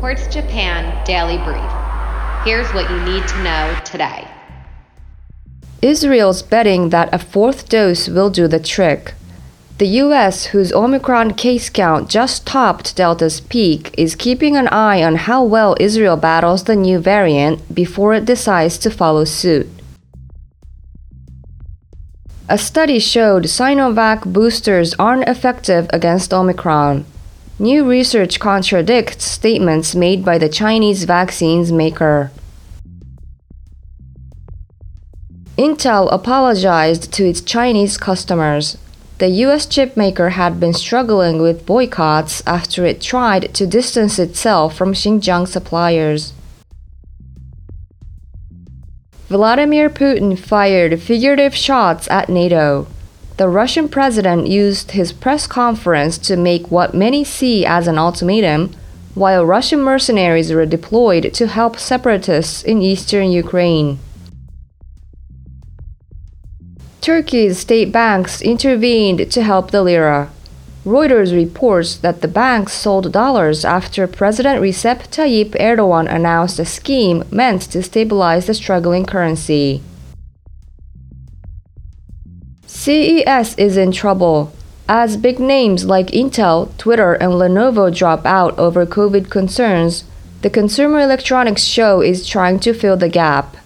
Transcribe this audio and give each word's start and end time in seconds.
Quartz 0.00 0.28
Japan 0.28 1.04
Daily 1.04 1.38
Brief. 1.38 1.70
Here's 2.44 2.72
what 2.72 2.88
you 2.88 3.00
need 3.04 3.26
to 3.26 3.42
know 3.42 3.76
today. 3.84 4.28
Israel's 5.82 6.40
betting 6.40 6.90
that 6.90 7.12
a 7.12 7.18
fourth 7.18 7.68
dose 7.68 8.08
will 8.08 8.30
do 8.30 8.46
the 8.46 8.60
trick. 8.60 9.14
The 9.78 9.88
US, 10.02 10.46
whose 10.46 10.72
Omicron 10.72 11.34
case 11.34 11.68
count 11.68 12.08
just 12.08 12.46
topped 12.46 12.94
Delta's 12.94 13.40
peak, 13.40 13.92
is 13.98 14.14
keeping 14.14 14.56
an 14.56 14.68
eye 14.68 15.02
on 15.02 15.16
how 15.16 15.42
well 15.42 15.76
Israel 15.80 16.16
battles 16.16 16.64
the 16.64 16.76
new 16.76 17.00
variant 17.00 17.74
before 17.74 18.14
it 18.14 18.24
decides 18.24 18.78
to 18.78 18.90
follow 18.90 19.24
suit. 19.24 19.68
A 22.48 22.56
study 22.56 23.00
showed 23.00 23.44
Sinovac 23.44 24.32
boosters 24.32 24.94
aren't 24.94 25.28
effective 25.28 25.90
against 25.92 26.32
Omicron. 26.32 27.04
New 27.60 27.84
research 27.84 28.38
contradicts 28.38 29.24
statements 29.24 29.96
made 29.96 30.24
by 30.24 30.38
the 30.38 30.48
Chinese 30.48 31.02
vaccines 31.02 31.72
maker. 31.72 32.30
Intel 35.56 36.08
apologized 36.12 37.12
to 37.14 37.24
its 37.24 37.40
Chinese 37.40 37.96
customers. 37.96 38.78
The 39.18 39.26
US 39.44 39.66
chipmaker 39.66 40.30
had 40.30 40.60
been 40.60 40.72
struggling 40.72 41.42
with 41.42 41.66
boycotts 41.66 42.44
after 42.46 42.86
it 42.86 43.00
tried 43.00 43.52
to 43.54 43.66
distance 43.66 44.20
itself 44.20 44.76
from 44.76 44.94
Xinjiang 44.94 45.48
suppliers. 45.48 46.32
Vladimir 49.28 49.90
Putin 49.90 50.38
fired 50.38 51.02
figurative 51.02 51.56
shots 51.56 52.08
at 52.08 52.28
NATO. 52.28 52.86
The 53.38 53.48
Russian 53.48 53.88
president 53.88 54.48
used 54.48 54.90
his 54.90 55.12
press 55.12 55.46
conference 55.46 56.18
to 56.26 56.36
make 56.36 56.72
what 56.72 56.92
many 56.92 57.22
see 57.22 57.64
as 57.64 57.86
an 57.86 57.96
ultimatum, 57.96 58.74
while 59.14 59.46
Russian 59.46 59.80
mercenaries 59.80 60.52
were 60.52 60.66
deployed 60.66 61.32
to 61.34 61.46
help 61.46 61.78
separatists 61.78 62.64
in 62.64 62.82
eastern 62.82 63.30
Ukraine. 63.30 64.00
Turkey's 67.00 67.58
state 67.58 67.92
banks 67.92 68.42
intervened 68.42 69.30
to 69.30 69.42
help 69.44 69.70
the 69.70 69.84
lira. 69.84 70.30
Reuters 70.84 71.32
reports 71.32 71.96
that 71.98 72.22
the 72.22 72.28
banks 72.42 72.72
sold 72.72 73.12
dollars 73.12 73.64
after 73.64 74.08
President 74.08 74.60
Recep 74.60 75.06
Tayyip 75.14 75.50
Erdogan 75.60 76.12
announced 76.12 76.58
a 76.58 76.64
scheme 76.64 77.22
meant 77.30 77.62
to 77.70 77.84
stabilize 77.84 78.46
the 78.48 78.54
struggling 78.54 79.06
currency. 79.06 79.80
CES 82.88 83.54
is 83.58 83.76
in 83.76 83.92
trouble. 83.92 84.50
As 84.88 85.18
big 85.18 85.38
names 85.38 85.84
like 85.84 86.06
Intel, 86.06 86.74
Twitter, 86.78 87.12
and 87.12 87.32
Lenovo 87.32 87.94
drop 87.94 88.24
out 88.24 88.58
over 88.58 88.86
COVID 88.86 89.28
concerns, 89.28 90.04
the 90.40 90.48
Consumer 90.48 91.00
Electronics 91.00 91.64
Show 91.64 92.00
is 92.00 92.26
trying 92.26 92.58
to 92.60 92.72
fill 92.72 92.96
the 92.96 93.10
gap. 93.10 93.58